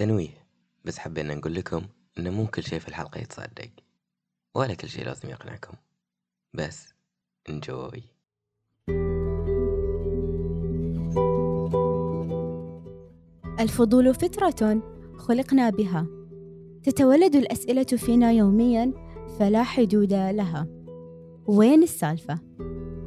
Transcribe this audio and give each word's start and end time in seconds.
تنويه. 0.00 0.46
بس 0.84 0.98
حبينا 0.98 1.34
نقول 1.34 1.54
لكم 1.54 1.82
إن 2.18 2.32
مو 2.32 2.46
كل 2.46 2.62
شيء 2.62 2.78
في 2.78 2.88
الحلقة 2.88 3.20
يتصدق 3.20 3.70
ولا 4.54 4.74
كل 4.74 4.88
شيء 4.88 5.04
لازم 5.04 5.28
يقنعكم. 5.30 5.74
بس 6.54 6.94
انجوي 7.48 8.02
الفضول 13.60 14.14
فطرة 14.14 14.82
خلقنا 15.16 15.70
بها. 15.70 16.06
تتولد 16.82 17.36
الأسئلة 17.36 17.82
فينا 17.84 18.32
يوميا 18.32 18.92
فلا 19.38 19.62
حدود 19.62 20.12
لها. 20.12 20.66
وين 21.46 21.82
السالفة؟ 21.82 22.38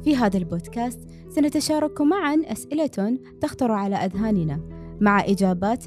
في 0.04 0.16
هذا 0.16 0.38
البودكاست 0.38 1.00
سنتشارك 1.28 2.00
معا 2.00 2.42
أسئلة 2.44 3.18
تخطر 3.40 3.72
على 3.72 3.96
أذهاننا 3.96 4.60
مع 5.00 5.24
إجابات 5.24 5.84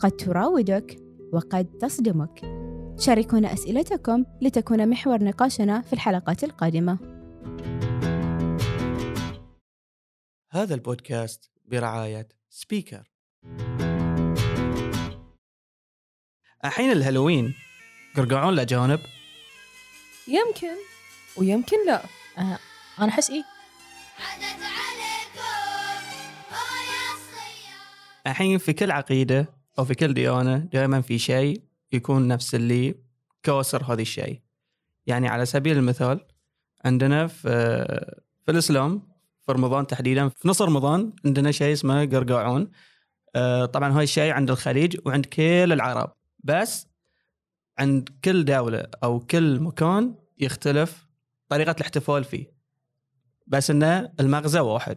قد 0.00 0.10
تراودك 0.10 0.96
وقد 1.32 1.78
تصدمك. 1.78 2.40
شاركونا 2.98 3.52
أسئلتكم 3.52 4.24
لتكون 4.42 4.88
محور 4.88 5.24
نقاشنا 5.24 5.82
في 5.82 5.92
الحلقات 5.92 6.44
القادمة. 6.44 6.98
هذا 10.50 10.74
البودكاست 10.74 11.50
برعاية 11.64 12.28
سبيكر. 12.50 13.12
الحين 16.64 16.92
الهالوين 16.92 17.54
قرقعون 18.16 18.54
الأجانب 18.54 19.00
يمكن 20.28 20.76
ويمكن 21.36 21.86
لا. 21.86 22.02
أنا 22.98 23.08
أحس 23.08 23.30
عدت 23.30 23.42
عليكم 24.62 25.40
أو 26.50 26.76
يا 26.86 27.14
الصيام 27.14 27.80
الحين 28.26 28.58
في 28.58 28.72
كل 28.72 28.90
عقيدة 28.90 29.55
أو 29.78 29.84
في 29.84 29.94
كل 29.94 30.14
ديانة 30.14 30.56
دائما 30.58 31.00
في 31.00 31.18
شيء 31.18 31.62
يكون 31.92 32.28
نفس 32.28 32.54
اللي 32.54 32.94
كوسر 33.44 33.84
هذا 33.84 34.02
الشيء. 34.02 34.40
يعني 35.06 35.28
على 35.28 35.46
سبيل 35.46 35.76
المثال 35.76 36.26
عندنا 36.84 37.26
في 37.26 37.48
في 38.44 38.50
الإسلام 38.50 39.02
في 39.42 39.52
رمضان 39.52 39.86
تحديدا 39.86 40.28
في 40.28 40.48
نص 40.48 40.62
رمضان 40.62 41.12
عندنا 41.24 41.50
شيء 41.50 41.72
اسمه 41.72 42.04
قرقاعون. 42.04 42.70
آه، 43.36 43.64
طبعا 43.64 43.92
هاي 43.92 44.04
الشيء 44.04 44.32
عند 44.32 44.50
الخليج 44.50 44.98
وعند 45.06 45.26
كل 45.26 45.72
العرب. 45.72 46.12
بس 46.44 46.86
عند 47.78 48.08
كل 48.24 48.44
دولة 48.44 48.86
أو 49.04 49.20
كل 49.20 49.60
مكان 49.60 50.14
يختلف 50.38 51.06
طريقة 51.48 51.70
الاحتفال 51.70 52.24
فيه. 52.24 52.52
بس 53.46 53.70
إنه 53.70 54.12
المغزى 54.20 54.60
واحد. 54.60 54.96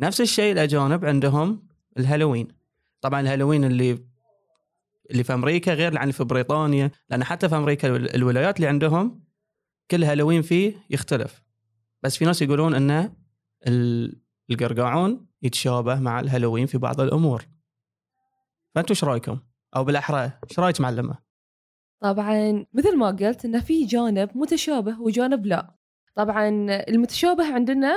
نفس 0.00 0.20
الشيء 0.20 0.52
الأجانب 0.52 1.04
عندهم 1.04 1.66
الهالوين. 1.98 2.57
طبعا 3.00 3.20
الهالوين 3.20 3.64
اللي 3.64 3.98
اللي 5.10 5.24
في 5.24 5.34
أمريكا 5.34 5.74
غير 5.74 5.98
عن 5.98 6.10
في 6.10 6.24
بريطانيا 6.24 6.90
لأن 7.10 7.24
حتى 7.24 7.48
في 7.48 7.56
أمريكا 7.56 7.88
الول- 7.88 8.10
الولايات 8.14 8.56
اللي 8.56 8.66
عندهم 8.68 9.24
كل 9.90 10.04
هالوين 10.04 10.42
فيه 10.42 10.74
يختلف 10.90 11.42
بس 12.02 12.16
في 12.16 12.24
ناس 12.24 12.42
يقولون 12.42 12.74
إنه 12.74 13.12
ال- 13.66 14.22
القرقاعون 14.50 15.26
يتشابه 15.42 16.00
مع 16.00 16.20
الهالوين 16.20 16.66
في 16.66 16.78
بعض 16.78 17.00
الأمور 17.00 17.42
فأنتوا 18.74 18.90
إيش 18.90 19.04
رأيكم؟ 19.04 19.38
أو 19.76 19.84
بالأحرى 19.84 20.32
إيش 20.50 20.58
رأيك 20.58 20.80
معلمة؟ 20.80 21.18
طبعا 22.00 22.66
مثل 22.74 22.96
ما 22.96 23.06
قلت 23.10 23.44
إنه 23.44 23.60
في 23.60 23.84
جانب 23.84 24.30
متشابه 24.34 25.00
وجانب 25.00 25.46
لا 25.46 25.74
طبعا 26.14 26.48
المتشابه 26.88 27.54
عندنا 27.54 27.94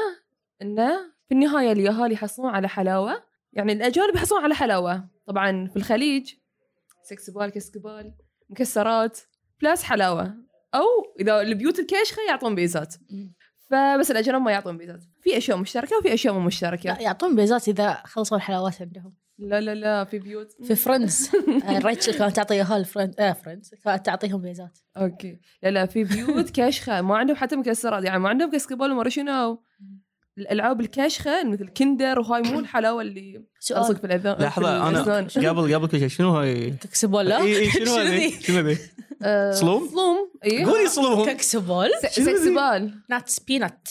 إنه 0.62 0.92
في 1.28 1.34
النهاية 1.36 1.72
اليهال 1.72 2.12
يحصلون 2.12 2.50
على 2.50 2.68
حلاوة 2.70 3.24
يعني 3.54 3.74
الاجانب 3.74 4.16
يحصلون 4.16 4.44
على 4.44 4.56
حلاوة. 4.56 5.08
طبعا 5.28 5.68
في 5.68 5.76
الخليج 5.76 6.34
كسكبال 7.04 7.50
كسكبال 7.50 8.14
مكسرات 8.50 9.20
plus 9.62 9.84
حلاوة. 9.84 10.36
أو 10.76 10.86
إذا 11.20 11.42
البيوت 11.42 11.80
الكاشخة 11.80 12.22
يعطون 12.30 12.56
بيزات. 12.56 12.96
فبس 13.70 14.12
الاجانب 14.12 14.42
ما 14.42 14.52
يعطون 14.52 14.78
بيزات. 14.78 15.04
في 15.22 15.38
أشياء 15.38 15.58
مشتركة 15.58 15.98
وفي 15.98 16.14
أشياء 16.14 16.34
مو 16.34 16.40
مشتركة. 16.40 16.94
لا 16.94 17.02
يعطون 17.02 17.36
بيزات 17.36 17.70
إذا 17.70 18.02
خلصوا 18.06 18.38
الحلاوات 18.38 18.82
عندهم. 18.82 19.14
لا 19.38 19.62
لا 19.62 19.76
لا 19.76 20.04
في 20.04 20.20
بيوت. 20.20 20.52
في 20.64 20.76
Friends. 20.76 21.32
ريتشل 21.86 22.18
كانت 22.18 22.36
تعطي 22.36 22.56
ياهال 22.56 22.86
Friends 22.86 23.20
آه 23.20 23.34
Friends. 23.34 23.76
كانت 23.84 24.06
تعطيهم 24.06 24.42
بيزات. 24.42 24.80
okay. 24.98 25.40
لا 25.64 25.70
لا 25.70 25.86
في 25.86 26.04
بيوت 26.04 26.50
كاشخة. 26.50 27.02
ما 27.02 27.18
عندهم 27.18 27.36
حتى 27.36 27.56
مكسرات. 27.56 28.04
يعني 28.04 28.20
ما 28.20 28.30
عندهم 28.30 28.52
كسكبول 28.52 28.92
وما 28.92 29.10
شنو. 29.10 29.64
الألعاب 30.38 30.82
الكاشخة 30.82 31.44
مثل 31.44 31.68
كندر 31.78 32.20
وهاي 32.20 32.42
مو 32.42 32.60
الحلاوه 32.60 33.02
اللي 33.06 33.44
تلصق 33.68 33.82
سؤال 33.84 33.96
في 33.98 34.04
الاذان 34.04 34.36
لحظة 34.42 34.90
أنا. 34.90 35.02
قبل 35.50 35.76
قبل 35.76 35.88
كل 35.92 36.00
شيء 36.00 36.08
شنو 36.08 36.30
هاي؟ 36.30 36.70
ككسبول 36.72 37.26
لا؟ 37.26 37.40
إي- 37.40 37.42
إي، 37.42 37.70
شنو 37.72 37.96
هذي؟ 37.96 38.32
شنو 38.46 38.58
هذي؟ 38.58 38.78
صلوم؟ 39.54 39.88
صلوم 39.90 40.32
اي 40.46 40.66
قولي 40.66 40.88
صلوم 40.88 41.26
ككسبول 41.26 41.90
سكسبال. 42.10 42.94
ناتس 43.10 43.40
بينات 43.40 43.90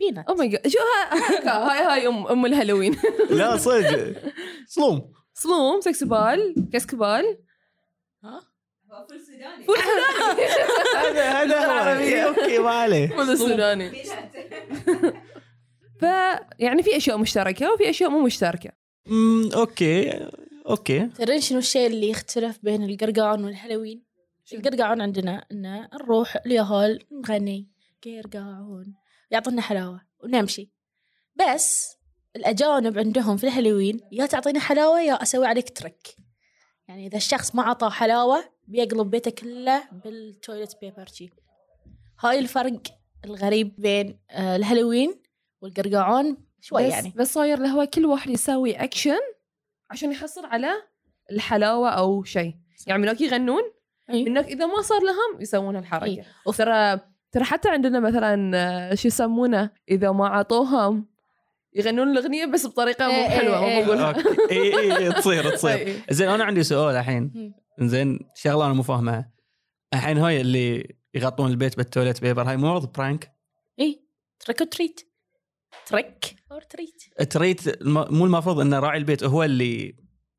بينات 0.00 0.28
أو 0.28 0.34
ماي 0.34 0.48
جاد 0.48 0.68
شو 0.68 0.78
ها- 0.78 1.72
هاي 1.72 1.84
هاي 1.84 2.06
ام 2.08 2.26
أم 2.26 2.46
الهالوين. 2.46 2.96
لا 3.30 3.56
صدق. 3.56 4.14
صلوم 4.68 5.12
صلوم 5.34 5.80
سكسبال 5.80 6.54
كسكبال. 6.72 7.38
ها؟ 8.24 8.40
هذا 10.84 11.30
هذا 11.42 11.66
هو. 11.66 11.98
إي، 11.98 12.24
okay 12.24 12.58
ما 12.58 12.70
عليه. 12.70 13.08
فول 13.08 13.30
السوداني 13.30 14.02
ف 16.00 16.02
يعني 16.58 16.82
في 16.82 16.96
أشياء 16.96 17.18
مشتركة 17.18 17.72
وفي 17.72 17.90
أشياء 17.90 18.10
مو 18.10 18.20
مشتركة. 18.20 18.70
أمم، 19.08 19.52
okay 19.52 20.28
okay. 20.68 21.06
تدرين 21.06 21.40
شنو 21.40 21.58
الشيء 21.58 21.86
اللي 21.86 22.10
يختلف 22.10 22.58
بين 22.62 22.84
القرقعون 22.84 23.44
والهالوين؟ 23.44 24.02
القرقعون 24.52 25.00
عندنا 25.00 25.44
إن 25.52 25.88
نروح 25.94 26.36
اليهال 26.46 27.04
نغني 27.12 27.68
قرقعون 28.04 28.94
يعطونا 29.30 29.62
حلاوة 29.62 30.00
ونمشي. 30.20 30.70
بس 31.36 31.96
الأجانب 32.36 32.98
عندهم 32.98 33.36
في 33.36 33.44
الهالوين 33.44 34.00
يا 34.12 34.26
تعطيني 34.26 34.60
حلاوة 34.60 35.00
يا 35.00 35.22
أسوي 35.22 35.46
عليك 35.46 35.78
trick 35.78 36.16
يعني 36.88 37.06
إذا 37.06 37.16
الشخص 37.16 37.54
ما 37.54 37.62
عطاه 37.62 37.90
حلاوة 37.90 38.44
بيقلب 38.66 39.10
بيته 39.10 39.30
كله 39.30 39.82
بال 40.04 40.22
toilet 40.22 40.76
paper 40.80 41.06
شي. 41.06 41.30
هاي 42.20 42.38
الفرق 42.38 42.80
الغريب 43.24 43.74
بين 43.78 44.18
آه، 44.30 44.56
الهالوين 44.56 45.14
والقرقعون 45.60 46.36
شوي 46.60 46.86
بس 46.86 46.92
يعني. 46.92 47.12
بس 47.16 47.32
صاير 47.34 47.58
له 47.58 47.68
هو 47.68 47.86
كل 47.86 48.06
واحد 48.06 48.30
يسوي 48.30 48.72
اكشن 48.72 49.18
عشان 49.90 50.12
يحصل 50.12 50.44
على 50.46 50.68
الحلاوة 51.32 51.88
أو 51.88 52.24
شيء. 52.24 52.54
يعني 52.86 53.02
منك 53.02 53.20
يغنون 53.20 53.62
أي. 54.10 54.24
منك 54.24 54.44
إذا 54.44 54.66
ما 54.66 54.82
صار 54.82 55.00
لهم 55.02 55.40
يسوون 55.40 55.76
الحركة. 55.76 56.04
إي. 56.04 56.24
ترى 56.56 57.00
ترى 57.32 57.44
حتى 57.44 57.68
عندنا 57.68 58.00
مثلا 58.00 58.56
آه، 58.56 58.94
شو 58.94 59.08
يسمونه؟ 59.08 59.70
إذا 59.90 60.12
ما 60.12 60.28
عطوهم 60.28 61.08
يغنون 61.74 62.10
الأغنية 62.10 62.46
بس 62.46 62.66
بطريقة 62.66 63.06
مو 63.06 63.12
إيه، 63.12 63.28
حلوة 63.28 63.64
إيه، 63.64 63.80
ما 63.80 63.86
بقول 63.86 63.98
okay. 63.98 64.50
اي 64.50 64.78
اي 64.78 64.96
إي، 64.96 65.12
تصير 65.12 65.50
تصير. 65.56 66.02
زين 66.10 66.28
أنا 66.28 66.44
عندي 66.44 66.62
سؤال 66.62 66.96
الحين. 66.96 67.52
زين 67.80 68.18
شغلة 68.34 68.66
أنا 68.66 68.74
مو 68.74 68.82
فاهمها. 68.82 69.32
الحين 69.94 70.18
هاي 70.18 70.40
اللي 70.40 70.96
يغطون 71.14 71.50
البيت 71.50 71.76
بال 71.76 71.87
toilet 71.87 72.20
paper 72.20 72.42
هاي 72.42 72.56
مو 72.56 72.72
برضه 72.72 72.92
prank 72.98 73.32
اي 73.80 74.04
trick 74.40 74.60
و 74.60 74.67
treat 74.67 75.00
trick 75.88 76.34
or 76.52 76.62
treat 76.62 77.02
treat 77.30 77.82
مو 77.86 78.24
المفروض 78.24 78.60
ان 78.60 78.74
راعي 78.74 78.98
البيت 78.98 79.24
هو 79.24 79.44
اللي 79.44 79.96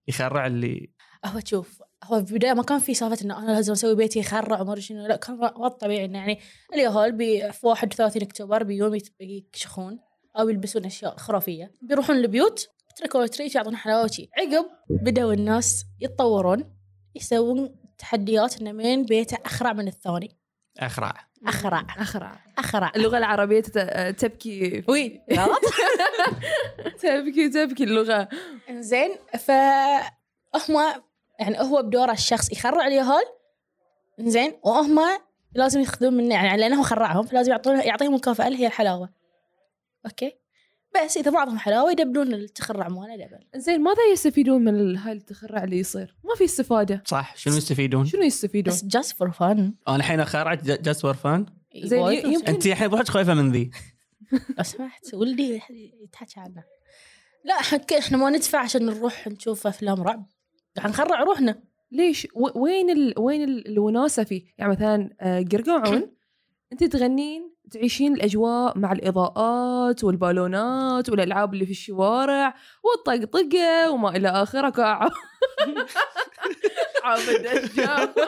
يخرع 0.08 0.48
اللي. 0.48 0.94
هو 1.26 1.40
تشوف 1.40 1.82
هو 2.04 2.26
في 2.26 2.32
البداية 2.32 2.54
ما 2.54 2.64
كان 2.64 2.80
في 2.80 2.94
سالفة 2.94 3.26
إنه 3.26 3.40
أنا 3.40 3.52
لازم 3.52 3.74
أسوي 3.74 3.96
بيتي 3.96 4.20
يخرع 4.20 4.62
وما 4.62 4.72
أدري 4.72 4.82
شنو 4.82 5.08
لا 5.08 5.16
كان 5.16 5.36
وضع 5.36 5.68
طبيعي 5.68 6.06
إنه 6.06 6.18
يعني 6.18 6.40
اليهال 6.74 7.18
في 7.54 7.68
31 7.68 8.22
أكتوبر 8.22 8.64
بيوم 8.64 8.98
يكشخون 9.20 10.00
أو 10.40 10.50
يلبسون 10.50 10.86
أشياء 10.86 11.18
خرافية. 11.18 11.72
بيروحون 11.82 12.16
البيوت 12.16 12.70
ترك 12.96 13.34
تريت 13.34 13.56
يعطون 13.56 13.76
حلاوة 13.76 14.04
وشي 14.04 14.30
عقب 14.38 14.66
بدأوا 14.90 15.34
الناس 15.34 15.86
يتطورون 16.00 16.76
يسوون 17.16 17.76
تحديات 17.98 18.62
إنه 18.62 18.72
مين 18.72 19.06
بيته 19.06 19.38
أخرع 19.46 19.74
من 19.74 19.88
الثاني. 19.88 20.38
أخرع. 20.80 21.29
أخرع. 21.48 21.86
أخرع. 22.00 22.32
أخرع. 22.58 22.92
اللغة 22.96 23.18
العربية 23.18 23.62
تت- 23.62 24.16
تبكي. 24.20 24.84
وي 24.88 25.22
غلط. 25.34 25.60
تبكي 27.02 27.50
تبكي 27.50 27.84
اللغة. 27.84 28.30
إنزين 28.70 29.16
ف 29.40 29.52
هم 30.56 31.02
يعني 31.40 31.60
هو 31.62 31.82
بدوره 31.84 32.12
الشخص 32.12 32.52
يخرع 32.52 32.88
اليهال 32.88 33.24
إنزين 34.20 34.54
وهم 34.64 35.00
لازم 35.54 35.80
ياخذون 35.80 36.14
منه 36.14 36.36
يعني 36.36 36.58
لأنه 36.58 36.80
هو 36.80 36.84
خرعهم 36.84 37.24
فلازم 37.26 37.52
يعطون 37.52 37.80
يعطيهم 37.80 38.14
مكافاه 38.14 38.48
اللي 38.48 38.60
هي 38.60 38.68
الحلاوة. 38.68 39.10
okay؟ 40.06 40.38
بس 40.96 41.18
إذا 41.18 41.32
ما 41.32 41.38
اعطهم 41.40 41.58
حلاوة 41.58 41.92
يدبلون 41.92 42.34
التخرع 42.34 42.88
ماله 42.88 43.16
double. 43.16 43.60
زين 43.62 43.82
ماذا 43.82 43.98
يستفيدون 44.14 44.64
من 44.64 44.98
هاي 44.98 45.14
التخرع 45.14 45.64
اللي 45.64 45.80
يصير؟ 45.80 46.16
ما 46.24 46.36
في 46.36 46.44
استفادة. 46.46 47.04
صح 47.06 47.36
شنو 47.36 47.56
يستفيدون؟ 47.58 48.06
شنو 48.06 48.22
يستفيدون؟ 48.22 48.74
بس 48.74 48.86
just 48.86 49.18
for 49.18 49.32
fun 49.32 49.74
أنا 49.88 49.96
الحين 49.96 50.26
خرعت 50.26 50.64
just 50.64 51.02
for 51.02 51.14
fun 51.14 51.46
زين، 51.84 52.00
يمكن- 52.34 52.48
أنت 52.48 52.66
الحين 52.66 52.88
بروحك 52.88 53.08
خايفة 53.08 53.34
من 53.34 53.52
ذي. 53.52 53.72
لو 54.58 54.64
سمحت 54.64 55.14
ولدي 55.14 55.62
يتحكى 56.04 56.40
عنه. 56.40 56.64
لا 57.46 57.54
حك 57.62 57.94
إحنا 57.94 58.18
ما 58.18 58.30
ندفع 58.30 58.60
عشان 58.60 58.86
نروح 58.86 59.28
نشوف 59.28 59.68
أفلام 59.68 60.02
رعب. 60.02 60.26
نخرع 60.86 61.24
روحنا. 61.24 61.62
ليش؟ 61.92 62.28
و- 62.36 62.60
وين 62.64 62.90
ال... 62.90 63.14
وين 63.18 63.44
ال- 63.44 63.68
الوناسة 63.68 64.24
فيه؟ 64.24 64.44
يعني 64.58 64.72
مثلا 64.72 65.10
آه، 65.22 65.46
قرقاعون. 65.52 66.12
أنت 66.74 66.84
تغنين 66.84 67.54
تعيشين 67.72 68.14
الأجواء 68.14 68.78
مع 68.78 68.92
الإضاءات 68.92 70.04
والبالونات 70.04 71.10
والألعاب 71.10 71.54
اللي 71.54 71.66
في 71.66 71.72
الشوارع 71.72 72.56
والطقطقه 72.84 73.92
وما 73.92 74.10
إلى 74.10 74.30
اخره 74.30 74.70
كعب 74.70 75.12
عابد 77.04 78.26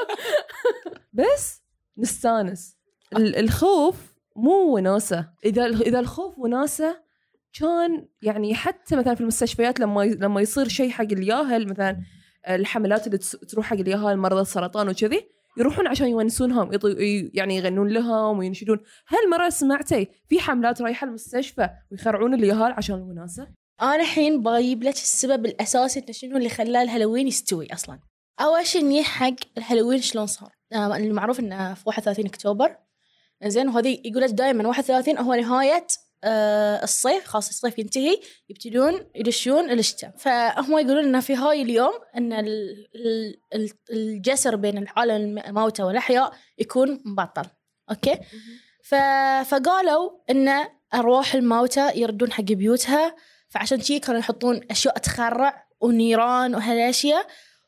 بس 1.13 1.61
نستانس. 1.97 2.77
ال- 3.17 3.35
الخوف 3.35 3.95
مو 4.35 4.75
وناسة. 4.75 5.29
إذا 5.45 5.65
إذا 5.65 5.99
الخوف 5.99 6.39
وناسة 6.39 6.97
كان 7.59 8.07
يعني 8.21 8.55
حتى 8.55 8.95
مثلا 8.95 9.15
في 9.15 9.21
المستشفيات 9.21 9.79
لما 9.79 10.01
لما 10.05 10.41
يصير 10.41 10.67
شيء 10.67 10.89
حق 10.89 11.01
الياهل 11.03 11.69
مثلا 11.69 12.01
الحملات 12.49 13.07
اللي 13.07 13.17
تروح 13.49 13.65
حق 13.65 13.77
الياهل 13.77 14.17
مرضى 14.17 14.41
السرطان 14.41 14.89
وكذي 14.89 15.29
يروحون 15.57 15.87
عشان 15.87 16.07
يونسونهم 16.07 16.71
يعني 17.33 17.55
يغنون 17.57 17.87
لهم 17.87 18.39
وينشدون. 18.39 18.79
هل 19.07 19.29
مرة 19.29 19.49
سمعتي 19.49 20.07
في 20.29 20.39
حملات 20.39 20.81
رايحة 20.81 21.07
المستشفى 21.07 21.69
ويخرعون 21.91 22.33
الياهل 22.33 22.71
عشان 22.71 22.95
الوناسة؟ 22.95 23.47
أنا 23.81 23.95
الحين 23.95 24.43
بجيب 24.43 24.83
لك 24.83 24.93
السبب 24.93 25.45
الأساسي 25.45 25.99
إنه 25.99 26.11
شنو 26.11 26.37
اللي 26.37 26.49
خلاه 26.49 26.81
الهالوين 26.81 27.27
يستوي 27.27 27.73
أصلا. 27.73 27.99
أول 28.39 28.65
شيء 28.65 28.81
إني 28.81 29.03
حق 29.03 29.35
الهالوين 29.57 30.01
شلون 30.01 30.27
صار؟ 30.27 30.49
آه، 30.73 30.97
المعروف 30.97 31.39
إنه 31.39 31.73
في 31.73 31.83
31 31.85 32.25
أكتوبر. 32.25 32.75
زين 33.45 33.69
وهذه 33.69 34.01
يقول 34.05 34.21
لك 34.21 34.29
دائما 34.29 34.67
31 34.67 35.17
هو 35.17 35.33
نهاية 35.33 35.87
الصيف 36.23 37.25
خلاص 37.27 37.49
الصيف 37.49 37.79
ينتهي 37.79 38.19
يبتدون 38.49 38.93
يدشون 39.15 39.71
الشتاء. 39.71 40.13
فهم 40.17 40.71
يقولون 40.79 41.03
إنه 41.03 41.19
في 41.19 41.35
هاي 41.35 41.61
اليوم 41.61 41.93
إن 42.17 42.33
ال- 42.33 42.87
ال- 42.95 43.41
ال- 43.55 43.69
الجسر 43.91 44.55
بين 44.55 44.77
العالم 44.77 45.37
الموتى 45.37 45.83
والأحياء 45.83 46.33
يكون 46.57 47.01
مبطل. 47.05 47.45
أوكي؟ 47.89 48.17
ف... 48.83 48.95
فقالوا 49.49 50.11
إن 50.29 50.49
أرواح 50.93 51.35
الموتى 51.35 51.91
يردون 51.95 52.31
حق 52.31 52.43
بيوتها 52.43 53.15
فعشان 53.49 53.81
شي 53.81 53.99
كانوا 53.99 54.19
يحطون 54.19 54.61
أشياء 54.71 54.97
تخرع 54.97 55.67
ونيران 55.81 56.55
وهالأشياء 56.55 57.27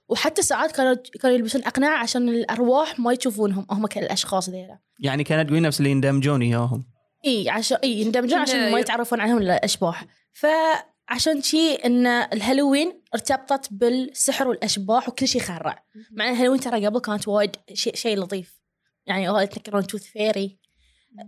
وحتى 0.09 0.41
ساعات 0.41 0.71
كانوا 0.71 0.95
كانوا 1.21 1.35
يلبسون 1.37 1.63
اقنعه 1.63 1.97
عشان 1.97 2.29
الأرواح 2.29 2.99
ما 2.99 3.13
يشوفونهم 3.13 3.65
هم 3.71 3.87
كالأشخاص 3.87 4.49
ذيلا. 4.49 4.79
يعني 4.99 5.23
كانت 5.23 5.49
تقول 5.49 5.61
نفس 5.61 5.79
اللي 5.79 5.91
يندمجون 5.91 6.41
إياهم. 6.41 6.92
إي 7.25 7.49
عشان 7.49 7.77
إي 7.83 8.01
يندمجون 8.01 8.39
عشان 8.39 8.71
ما 8.71 8.79
يتعرفون 8.79 9.19
عليهم 9.19 9.37
الأشباح. 9.37 10.05
فعشان 10.33 11.41
شي 11.41 11.75
إن 11.75 12.07
الهالوين 12.07 13.01
ارتبطت 13.13 13.67
بالسحر 13.71 14.47
والأشباح 14.47 15.09
وكل 15.09 15.27
شيء 15.27 15.41
خرع. 15.41 15.85
مع 16.11 16.27
إن 16.27 16.33
الهالوين 16.33 16.59
ترى 16.59 16.85
قبل 16.85 16.99
كانت 16.99 17.27
وايد 17.27 17.55
شيء 17.73 17.95
شيء 17.95 18.19
لطيف. 18.19 18.61
يعني 19.05 19.29
وايد 19.29 19.49
يتذكرون 19.49 19.87
tooth 19.87 20.03
fairy. 20.03 20.59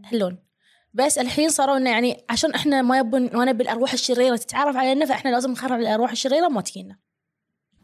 هالوين 0.06 0.46
بس 0.94 1.18
الحين 1.18 1.50
صاروا 1.50 1.77
إنه 1.77 1.89
يعني 1.89 2.25
عشان 2.30 2.53
إحنا 2.53 2.81
ما 2.81 2.97
يبون 2.97 3.30
ما 3.33 3.45
نبي 3.45 3.63
الأرواح 3.63 3.94
الشريرة 3.94 4.36
تتعرف 4.36 4.75
علينا 4.75 5.06
فإحنا 5.06 5.30
لازم 5.30 5.51
نخرع 5.51 5.75
الأرواح 5.75 6.12
الشريرة 6.12 6.47
ما 6.47 6.62
تجينا 6.62 6.97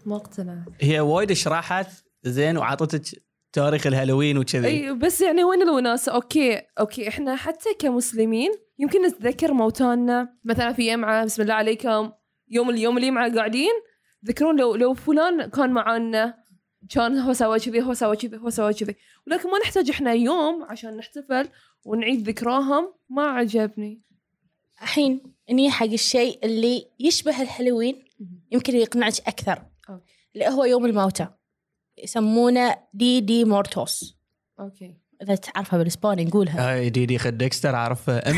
ما 0.05 0.15
اقتنعت. 0.15 0.67
هي 0.81 0.99
وايد 0.99 1.33
شرحت 1.33 1.87
زين 2.23 2.57
وعطتك 2.57 3.23
تاريخ 3.53 3.88
الهالوين 3.88 4.38
وكذي. 4.38 4.68
إي 4.68 4.94
بس 4.94 5.21
يعني 5.21 5.44
وين 5.44 5.62
الوناسه 5.62 6.12
okay 6.12 6.62
okay 6.79 7.07
إحنا 7.07 7.36
حتى 7.36 7.74
كمسلمين 7.80 8.51
يمكن 8.80 9.01
نتذكر 9.07 9.53
موتانا. 9.53 10.38
مثلا 10.44 10.74
في 10.74 10.88
يمعه 10.88 11.25
بسم 11.25 11.42
الله 11.42 11.53
عليكم 11.53 12.12
يوم 12.50 12.69
اليوم 12.69 12.98
اللي 12.98 13.12
معه 13.12 13.36
قاعدين 13.36 13.71
تذكرون 14.25 14.59
لو 14.59 14.75
لو 14.75 14.94
فلان 14.94 15.50
كان 15.50 15.69
معانا 15.69 16.42
كان 16.89 17.18
هو 17.18 17.33
سوى 17.33 17.59
كذي 17.59 17.81
هو 17.81 17.94
سوى 17.94 18.15
كذي 18.15 18.38
هو 18.38 18.50
سوى 18.50 18.74
كذي. 18.74 18.95
ولكن 19.27 19.50
ما 19.50 19.59
نحتاج 19.59 19.89
إحنا 19.89 20.13
يوم 20.13 20.63
عشان 20.63 20.97
نحتفل 20.97 21.50
ونعيد 21.86 22.30
ذكراهم. 22.30 22.94
ما 23.09 23.24
عجبني. 23.24 24.01
الحين 24.81 25.21
اني 25.50 25.71
حق 25.71 25.86
الشيء 25.86 26.39
اللي 26.44 26.88
يشبه 27.00 27.42
الهالوين 27.42 28.04
يمكن 28.51 28.75
يقنعك 28.75 29.13
أكثر. 29.27 29.62
اللي 30.36 30.47
هو 30.47 30.65
يوم 30.65 30.86
الموتى. 30.86 31.27
يسمونه 32.03 32.75
دي 32.94 33.21
دي 33.21 33.45
مورتوس. 33.45 34.18
أوكي. 34.59 34.98
إذا 35.21 35.36
تعرفها 35.36 35.80
بالإسباني 35.80 36.25
نقولها. 36.25 36.74
هاي 36.74 36.89
دي 36.89 37.06
دي 37.06 37.18
خد 37.18 37.38
ديكستر 37.38 37.75
عارفها 37.75 38.21
100% 38.21 38.33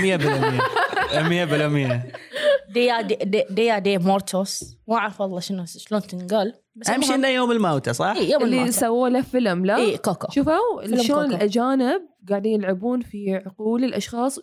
100% 1.14 2.74
ديا 2.74 3.02
دي, 3.02 3.16
دي, 3.16 3.44
ديا 3.50 3.80
دي 3.80 3.98
مورتوس. 3.98 4.78
ما 4.88 4.96
أعرف 4.96 5.22
والله 5.22 5.40
شنو 5.40 5.66
شلون 5.66 6.02
تنقال. 6.02 6.54
بس 6.76 6.90
أهم 6.90 7.02
شيء 7.02 7.16
إنه 7.16 7.28
يوم 7.28 7.52
الموتى 7.52 7.94
صح؟ 7.94 8.14
إيه 8.18 8.32
يوم 8.32 8.44
اللي 8.44 8.72
سووا 8.72 9.10
له 9.10 9.22
فيلم 9.22 9.66
لا؟ 9.66 9.78
اي 9.78 9.98
كوكو. 9.98 10.28
شوفوا 10.32 10.98
شلون. 11.04 11.26
الأجانب 11.26 12.02
قاعدين 12.30 12.62
يلعبون 12.62 13.02
في 13.02 13.42
عقول 13.46 13.84
الأشخاص 13.84 14.40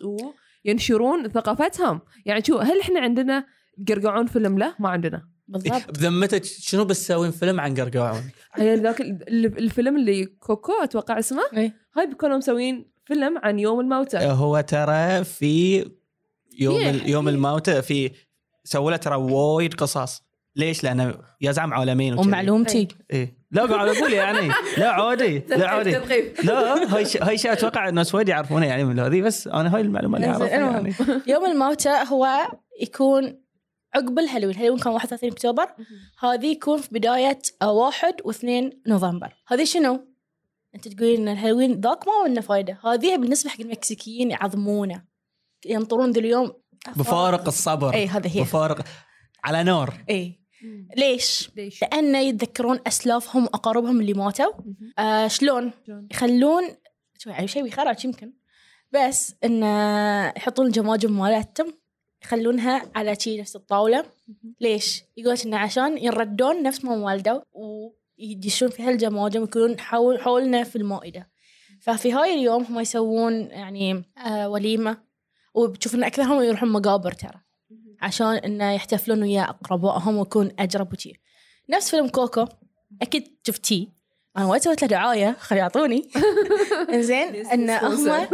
وينشرون 0.65 1.27
ثقافتهم. 1.27 2.01
يعني 2.25 2.43
شو 2.43 2.57
هل 2.57 2.79
إحنا 2.79 2.99
عندنا 2.99 3.45
قرقعون 3.87 4.25
فيلم؟ 4.25 4.57
له 4.57 4.75
ما 4.79 4.89
عندنا. 4.89 5.30
بالضبط. 5.51 5.91
بذمتك 5.99 6.43
شنو 6.45 6.85
بتسوين 6.85 7.31
فيلم 7.31 7.59
عن 7.59 7.73
قرقاعون؟ 7.75 8.23
يعني 8.57 8.75
ذاك 8.75 9.01
ال- 9.01 9.27
ال- 9.27 9.57
الفيلم 9.57 9.97
اللي 9.97 10.25
كوكو 10.25 10.71
أتوقع 10.83 11.19
اسمه. 11.19 11.41
إيه. 11.57 11.73
هاي 11.97 12.09
كانوا 12.19 12.37
مسوين 12.37 12.85
فيلم 13.05 13.37
عن 13.37 13.59
يوم 13.59 13.79
الموتى. 13.79 14.17
هو 14.17 14.61
ترى 14.61 15.23
في 15.23 15.85
يوم 16.59 17.01
يوم 17.05 17.27
الموتى 17.29 17.81
في 17.81 18.11
سووا 18.63 18.91
له 18.91 18.97
ترى 18.97 19.15
وايد 19.15 19.73
قصص. 19.73 20.21
ليش؟ 20.55 20.83
لأنه 20.83 21.13
يزعم 21.41 21.73
عالمين. 21.73 22.19
ومعلومتي. 22.19 22.87
إيه. 23.11 23.41
لا 23.51 23.65
قاعد 23.65 23.87
أقول 23.87 24.13
يعني. 24.13 24.47
لا 24.77 24.89
عادي. 24.91 25.39
لا 25.49 25.67
عادي. 25.69 25.91
لا 26.43 26.95
هاي 26.95 27.05
ش... 27.05 27.17
هاي 27.17 27.37
شيء 27.37 27.51
أتوقع 27.53 27.89
الناس 27.89 28.15
وايد 28.15 28.29
يعرفونها 28.29 28.67
يعني 28.67 28.83
من 28.83 28.99
هذه 28.99 29.21
بس 29.21 29.47
أنا 29.47 29.75
هاي 29.75 29.81
المعلومة 29.81 30.17
اللي 30.17 30.27
أعرفها 30.27 30.55
المهم. 30.57 30.73
يعني. 30.73 31.21
يوم 31.33 31.45
الموتى 31.45 31.89
هو 32.11 32.27
يكون 32.81 33.37
عقب 33.93 34.19
الهالوين 34.19 34.55
الهالوين 34.55 34.79
كان 34.79 34.93
31 34.93 35.31
أكتوبر. 35.31 35.67
هذه 36.19 36.45
يكون 36.45 36.81
في 36.81 36.89
بداية 36.91 37.41
آه، 37.61 37.71
1 37.71 38.21
و2 38.21 38.45
نوفمبر. 38.87 39.33
هذه 39.47 39.63
شنو؟ 39.63 40.07
أنت 40.75 40.87
تقولين 40.87 41.21
إن 41.21 41.27
الهالوين 41.27 41.81
ذاك 41.81 42.07
ما 42.07 42.27
منه 42.27 42.41
فايدة. 42.41 42.79
هذه 42.85 43.17
بالنسبة 43.17 43.49
حق 43.49 43.61
المكسيكيين 43.61 44.31
يعظمونه. 44.31 45.03
ينطرون 45.65 46.11
ذا 46.11 46.19
اليوم 46.19 46.53
بفارق 46.95 47.47
الصبر. 47.47 47.93
اي 47.93 48.07
هذا 48.07 48.29
هي. 48.29 48.41
بفارق 48.41 48.85
على 49.43 49.63
نار. 49.63 50.05
اي 50.09 50.41
ليش؟ 50.97 51.51
ليش؟ 51.55 51.81
لأن 51.81 52.15
يتذكرون 52.15 52.79
أسلافهم 52.87 53.43
وأقاربهم 53.43 53.99
اللي 53.99 54.13
ماتوا. 54.13 54.53
آه 54.99 55.27
شلون؟ 55.27 55.71
يخلون 56.11 56.63
شوي 57.17 57.33
يعني 57.33 57.47
شيء 57.47 57.63
بيخرج 57.63 58.05
يمكن. 58.05 58.33
بس 58.91 59.35
إن 59.43 59.63
آه، 59.63 60.33
يحطون 60.37 60.67
الجماجم 60.67 61.19
مالتهم 61.19 61.80
يخلونها 62.23 62.91
على 62.95 63.15
شي 63.19 63.41
نفس 63.41 63.55
الطاولة. 63.55 64.05
ليش؟ 64.61 65.03
يقول 65.17 65.37
إنه 65.45 65.57
عشان 65.57 65.97
يردون 65.97 66.63
نفس 66.63 66.85
ما 66.85 66.95
والدوا 66.95 67.41
ويدشون 67.53 68.69
في 68.69 68.83
هالجماجم 68.83 69.43
يكونون 69.43 69.79
حول 69.79 70.21
حولنا 70.21 70.63
في 70.63 70.75
المائدة. 70.75 71.29
ففي 71.81 72.11
هاي 72.11 72.33
اليوم 72.33 72.63
هم 72.63 72.79
يسوون 72.79 73.33
يعني 73.33 74.03
آه 74.25 74.49
وليمة. 74.49 74.97
وبتشوف 75.53 75.95
إن 75.95 76.03
أكثرهم 76.03 76.43
يروحون 76.43 76.69
مقابر 76.69 77.11
ترى. 77.11 77.41
عشان 78.01 78.27
إنه 78.27 78.71
يحتفلون 78.71 79.21
ويا 79.21 79.41
أقربائهم 79.41 80.17
ويكون 80.17 80.51
أجرب 80.59 80.93
وشي. 80.93 81.13
نفس 81.69 81.89
فيلم 81.89 82.07
كوكو. 82.07 82.45
أكيد 83.01 83.37
شفتيه. 83.47 83.87
أنا 84.37 84.45
وايد 84.45 84.61
سويت 84.61 84.81
له 84.81 84.87
دعاية 84.87 85.35
خلي 85.39 85.59
يعطوني. 85.59 86.09
إنزين 86.93 87.45
إن 87.45 87.69
هم 87.69 88.27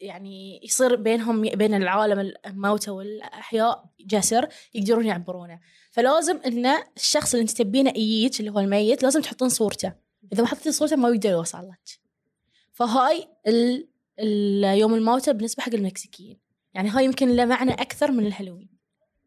يعني 0.00 0.60
يصير 0.64 0.96
بينهم 0.96 1.42
بين 1.42 1.74
العالم 1.74 2.32
الموتى 2.46 2.90
والأحياء 2.90 3.84
جسر 4.00 4.48
يقدرون 4.74 5.06
يعبرونه. 5.06 5.60
فلازم 5.90 6.40
إن 6.46 6.66
الشخص 6.96 7.34
اللي 7.34 7.42
أنت 7.42 7.50
تبينه 7.50 7.90
يجيك 7.90 8.40
اللي 8.40 8.50
هو 8.50 8.58
الميت 8.58 9.02
لازم 9.02 9.20
تحطون 9.20 9.48
صورته. 9.48 9.92
إذا 10.32 10.42
ما 10.42 10.48
حطيتي 10.48 10.72
صورته 10.72 10.96
ما 10.96 11.08
يقدر 11.08 11.30
يوصل 11.30 11.68
لك. 11.68 12.00
فهاي 12.72 13.28
ال... 13.46 13.88
ال- 14.20 14.78
يوم 14.78 14.94
الموتى 14.94 15.32
بالنسبة 15.32 15.62
حق 15.62 15.74
المكسيكيين. 15.74 16.38
يعني 16.74 16.88
هاي 16.88 17.04
يمكن 17.04 17.36
له 17.36 17.44
معنى 17.44 17.72
أكثر 17.72 18.10
من 18.12 18.26
الهالوين. 18.26 18.68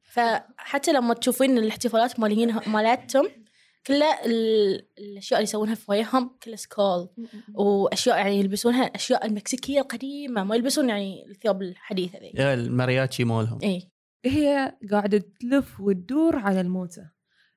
فحتى 0.04 0.92
لما 0.92 1.14
تشوفين 1.14 1.58
الاحتفالات 1.58 2.20
مالين 2.20 2.56
مالتهم 2.68 3.30
كلها 3.88 4.26
ال- 4.26 4.88
الأشياء 4.98 5.40
اللي 5.40 5.44
يسوونها 5.50 5.76
في 5.76 5.86
وجههم 5.92 6.38
كلها 6.44 6.56
skull. 6.56 7.10
وأشياء 7.54 8.18
يعني 8.18 8.40
يلبسونها 8.40 8.88
الاشياء 8.88 9.26
المكسيكية 9.26 9.80
القديمة 9.82 10.44
ما 10.44 10.56
يلبسون 10.56 10.90
يعني 10.90 11.26
الثياب 11.30 11.62
الحديثة 11.62 12.20
ذي. 12.20 12.32
يا 12.36 12.54
المارياتشي 12.54 13.24
مالهم 13.24 13.60
اي 13.64 13.92
هي 14.26 14.76
قاعدة 14.92 15.24
تلف 15.42 15.80
وتدور 15.80 16.36
على 16.36 16.62
الموتى. 16.62 17.06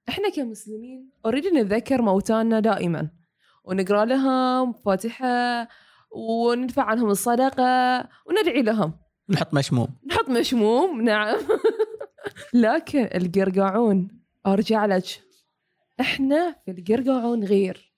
إحنا 0.08 0.28
كمسلمين 0.30 1.10
already 1.24 1.50
نتذكر 1.50 2.02
موتانا 2.02 2.60
دائما. 2.60 3.10
ونقرأ 3.64 4.04
لهم 4.04 4.72
فاتحة 4.72 5.68
وندفع 6.10 6.82
عنهم 6.82 7.10
الصدقة 7.10 8.08
وندعي 8.26 8.62
لهم. 8.62 8.92
نحط 9.28 9.54
مشموم. 9.54 9.88
نحط 10.06 10.28
مشموم 10.28 11.00
نعم. 11.00 11.36
لكن 12.54 13.08
القرقاعون 13.14 14.08
أرجع 14.46 14.86
لك. 14.86 15.04
إحنا 16.00 16.56
في 16.64 16.70
القرقعون 16.70 17.44
غير. 17.44 17.92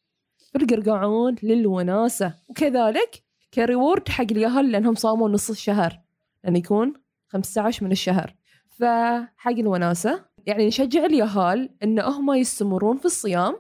في 0.53 0.59
القرقعون 0.63 1.37
للوناسة. 1.43 2.35
وكذلك 2.49 3.23
كريورد 3.55 4.09
حق 4.09 4.27
اليهال 4.31 4.73
لأنهم 4.73 4.95
صاموا 4.95 5.29
نص 5.29 5.51
الشهر. 5.51 6.01
لأن 6.45 6.57
يكون 6.57 6.93
15 7.29 7.85
من 7.85 7.93
الشهر. 7.93 8.35
فحق 8.69 9.53
الوناسة 9.59 10.25
يعني 10.47 10.67
نشجع 10.67 11.05
اليهال 11.05 11.71
إن 11.83 12.01
هم 12.01 12.33
يستمرون 12.33 12.99
في 12.99 13.05
الصيام. 13.05 13.57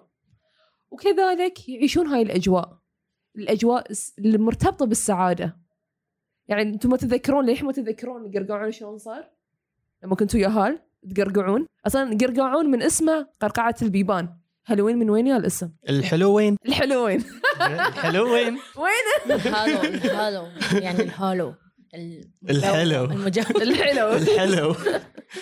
وكذلك 0.90 1.68
يعيشون 1.68 2.06
هاي 2.06 2.22
الأجواء. 2.22 2.78
الأجواء 3.36 3.86
المرتبطة 4.18 4.86
بالسعادة. 4.86 5.56
يعني 6.48 6.62
أنتم 6.62 6.90
ما 6.90 6.96
تتذكرون 6.96 7.46
ليش 7.46 7.62
ما 7.62 7.72
تتذكرون 7.72 8.26
القرقعون 8.26 8.72
شلون 8.72 8.98
صار؟ 8.98 9.30
لما 10.02 10.14
كنتوا 10.14 10.40
يهال. 10.40 10.78
تقرقعون؟ 11.14 11.66
أصلا 11.86 12.18
قرقعون 12.20 12.66
من 12.70 12.82
اسمه 12.82 13.26
قرقعة 13.40 13.74
البيبان. 13.82 14.28
هالوين 14.66 14.98
من 14.98 15.10
وين 15.10 15.26
يا 15.26 15.36
الاسم؟ 15.36 15.70
الحلوين. 15.88 16.56
الحلوين. 16.66 17.24
الحلوين. 17.60 18.58
وين؟ 18.82 19.34
الهالو 19.36 19.82
الهالو. 19.82 20.46
يعني 20.72 21.00
الهالو. 21.02 21.54
ال- 21.94 22.30
الحلو. 22.50 23.04
الحلو. 23.62 24.12
الحلو. 24.12 24.72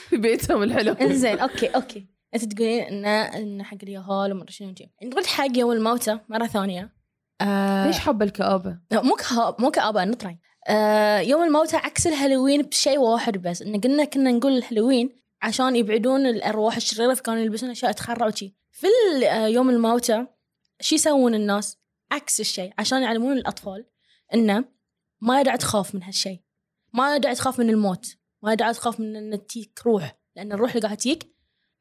في 0.08 0.16
بيتهم 0.16 0.62
الحلو. 0.62 0.92
إنزين 0.92 1.38
okay 1.38 1.66
okay. 1.66 2.06
أنت 2.34 2.44
تقولين 2.44 2.82
ان 2.82 3.04
إن 3.06 3.62
حق 3.62 3.76
اليهال 3.82 4.32
وما 4.32 4.42
أدري 4.42 4.52
شنو 4.52 4.72
جي 4.72 4.92
نرد 5.04 5.26
حق 5.26 5.58
يوم 5.58 5.72
الموتى 5.72 6.18
مرة 6.28 6.46
ثانية 6.46 6.92
آه 7.40 7.86
ليش 7.86 7.98
حابة 7.98 8.24
الكآبة؟ 8.24 8.78
لا، 8.90 9.02
مو 9.02 9.14
كهاب 9.14 9.54
مو 9.60 9.70
كآبة 9.70 10.04
نطري. 10.04 10.38
آه 10.68 11.18
يوم 11.18 11.42
الموتى 11.42 11.76
عكس 11.76 12.06
الهالوين 12.06 12.62
بشيء 12.62 12.98
واحد 12.98 13.38
بس. 13.42 13.62
إن 13.62 13.80
قلنا 13.80 14.04
كنا 14.04 14.30
نقول 14.30 14.52
الهالوين 14.56 15.21
عشان 15.42 15.76
يبعدون 15.76 16.26
الأرواح 16.26 16.76
الشريرة 16.76 17.14
فكانوا 17.14 17.40
يلبسون 17.40 17.70
أشياء 17.70 17.92
تخرع 17.92 18.26
وشي. 18.26 18.54
في 18.70 18.86
آه، 19.26 19.46
يوم 19.46 19.70
الموتى 19.70 20.26
شو 20.80 20.94
يسوون 20.94 21.34
الناس؟ 21.34 21.78
عكس 22.12 22.40
الشيء 22.40 22.72
عشان 22.78 23.02
يعلمون 23.02 23.32
الأطفال 23.32 23.86
إنه 24.34 24.64
ما 25.20 25.40
يدع 25.40 25.56
تخاف 25.56 25.94
من 25.94 26.02
هالشيء 26.02 26.40
ما 26.94 27.16
يدع 27.16 27.32
تخاف 27.32 27.58
من 27.58 27.70
الموت 27.70 28.16
ما 28.42 28.52
يدع 28.52 28.72
تخاف 28.72 29.00
من 29.00 29.16
إن 29.16 29.46
تجيك 29.46 29.80
روح. 29.86 30.18
لأن 30.36 30.52
الروح 30.52 30.70
اللي 30.70 30.82
قاعد 30.82 30.96
تجيك 30.96 31.32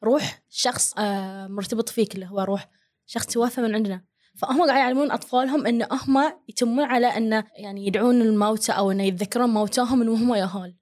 روح 0.04 0.44
شخص 0.50 0.94
آه 0.98 1.48
مرتبط 1.48 1.90
فيك 1.90 2.16
اللي 2.16 2.26
هو 2.26 2.40
روح 2.40 2.70
شخص 3.06 3.26
توفى 3.26 3.62
من 3.62 3.76
عندنا. 3.76 4.06
فهم 4.36 4.62
قاعد 4.62 4.80
يعلمون 4.80 5.12
أطفالهم 5.12 5.68
إن 5.68 5.88
هم 5.92 6.34
يتمون 6.50 6.84
على 6.84 7.08
إنه 7.08 7.44
يعني 7.58 7.88
يدعون 7.88 8.22
الموتى 8.22 8.72
أو 8.72 8.92
إنه 8.92 9.04
يتذكرون 9.04 9.50
موتاهم 9.50 10.00
من 10.00 10.10
وهم 10.10 10.36
يهال 10.36 10.76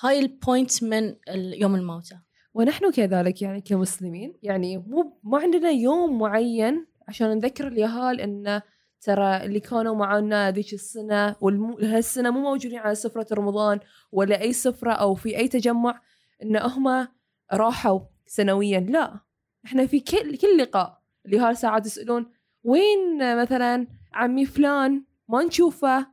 هاي 0.00 0.18
البوينت 0.18 0.84
من 0.84 1.14
يوم 1.34 1.74
الموتى. 1.74 2.18
ونحن 2.54 2.90
كذلك 2.90 3.42
يعني 3.42 3.60
كمسلمين 3.60 4.38
يعني 4.42 4.78
مو 4.78 5.18
ما 5.22 5.38
عندنا 5.38 5.70
يوم 5.70 6.18
معين 6.18 6.86
عشان 7.08 7.28
نذكر 7.28 7.68
اليهال 7.68 8.20
انه 8.20 8.62
ترى 9.00 9.36
اللي 9.44 9.60
كانوا 9.60 9.94
معنا 9.94 10.50
ذيك 10.50 10.72
السنة 10.72 11.36
وهالسنة 11.40 12.30
مو 12.30 12.40
موجودين 12.40 12.78
على 12.78 12.94
سفرة 12.94 13.26
رمضان 13.34 13.80
ولا 14.12 14.40
أي 14.40 14.52
سفرة 14.52 14.92
أو 14.92 15.14
في 15.14 15.36
أي 15.36 15.48
تجمع 15.48 16.00
إن 16.42 16.56
هم 16.56 17.08
راحوا 17.52 18.00
سنويا 18.26 18.80
لا. 18.80 19.20
إحنا 19.64 19.86
في 19.86 20.00
كل 20.00 20.36
كل 20.36 20.58
لقاء 20.58 21.02
اليهال 21.26 21.56
ساعات 21.56 21.86
يسألون 21.86 22.32
وين 22.64 23.36
مثلا 23.42 23.86
عمي 24.12 24.46
فلان؟ 24.46 25.04
ما 25.28 25.42
نشوفه. 25.42 26.06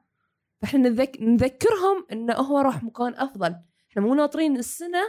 فإحنا 0.62 0.90
نذك... 0.90 1.18
نذكرهم 1.22 2.06
انه 2.12 2.34
هو 2.34 2.60
راح 2.60 2.84
مكان 2.84 3.14
أفضل. 3.14 3.56
إحنا 3.96 4.08
مو 4.08 4.14
ناطرين 4.14 4.58
السنة 4.58 5.00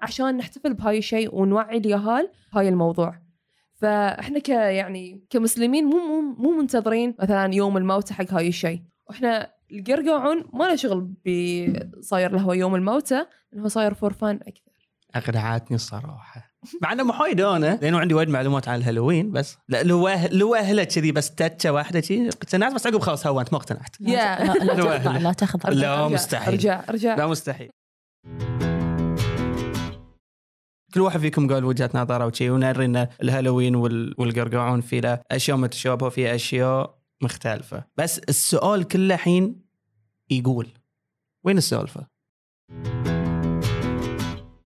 عشان 0.00 0.36
نحتفل 0.36 0.74
بهاي 0.74 0.98
الشيء 0.98 1.34
ونوعي 1.34 1.78
اليهال 1.78 2.28
بهاي 2.52 2.68
الموضوع. 2.68 3.18
فإحنا 3.74 4.38
ك 4.38 4.48
يعني 4.48 5.24
كمسلمين 5.30 5.84
مو 5.84 5.98
مو 5.98 6.20
مو 6.20 6.60
منتظرين 6.60 7.14
مثلا 7.18 7.54
يوم 7.54 7.76
الموتى 7.76 8.14
حق 8.14 8.32
هاي 8.32 8.48
الشيء. 8.48 8.82
وإحنا 9.08 9.50
القرقعون 9.72 10.44
ما 10.52 10.64
له 10.64 10.76
شغل 10.76 11.00
بصاير 11.98 12.32
له 12.32 12.54
يوم 12.54 12.74
الموتى 12.74 13.26
لأنه 13.52 13.68
صاير 13.68 13.94
for 13.94 14.12
fun 14.12 14.36
أكثر. 14.36 14.72
أقنعتني 15.14 15.74
الصراحة. 15.74 16.54
مع 16.82 16.92
إنه 16.92 17.02
مو 17.02 17.12
حايد 17.12 17.40
أنا 17.40 17.78
لأنه 17.82 17.98
عندي 17.98 18.14
وايد 18.14 18.28
معلومات 18.28 18.68
عن 18.68 18.78
الهالوين 18.78 19.32
بس. 19.32 19.58
لا 19.68 19.82
لو 19.82 20.08
لو 20.30 20.54
اهله 20.54 20.84
كذي 20.84 21.12
بس 21.12 21.34
تتشه 21.34 21.72
واحدة 21.72 22.00
كذي. 22.00 22.28
اقتنعت 22.28 22.74
بس 22.74 22.86
عقب 22.86 22.98
خلاص 22.98 23.26
هو 23.26 23.40
انت 23.40 23.52
ما 23.52 23.58
اقتنعت. 23.58 24.00
لا, 24.00 24.44
لا, 24.44 25.18
لا. 25.18 25.32
تخضع 25.32 25.68
لا 25.68 26.08
مستحيل. 26.08 26.54
أرجع 26.54 26.84
أرجع. 26.88 27.14
لا 27.14 27.26
مستحيل. 27.26 27.70
كل 30.94 31.00
واحد 31.00 31.20
فيكم 31.20 31.52
قال 31.52 31.64
وجهة 31.64 31.90
نظره 31.94 32.26
وشي 32.26 32.50
إن 32.84 33.08
الهالوين 33.22 33.76
وال- 33.76 34.14
والقرقعون 34.18 34.80
في 34.80 35.00
له 35.00 35.20
أشياء 35.30 35.56
متشابهه 35.56 36.06
وفي 36.06 36.34
أشياء 36.34 36.98
مختلفة 37.22 37.84
بس 37.96 38.18
السؤال 38.18 38.84
كله 38.88 39.14
الحين 39.14 39.64
يقول 40.30 40.68
وين 41.44 41.58
السالفه؟ 41.58 42.06